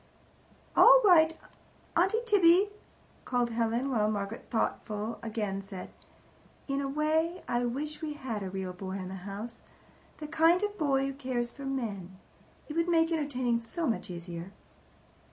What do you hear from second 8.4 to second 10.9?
a real boy in the house the kind of